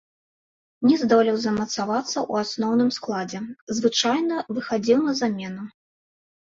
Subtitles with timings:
[0.87, 3.45] Не здолеў замацавацца ў асноўным складзе,
[3.77, 5.63] звычайна выхадзіў на замену.